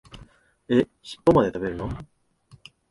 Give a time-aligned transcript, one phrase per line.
[0.67, 1.87] え、しっぽまで食べるの？